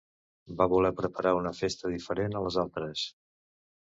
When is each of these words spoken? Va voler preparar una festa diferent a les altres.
Va 0.61 0.65
voler 0.71 0.89
preparar 1.01 1.33
una 1.41 1.51
festa 1.59 1.91
diferent 1.93 2.39
a 2.39 2.43
les 2.45 2.57
altres. 2.65 3.07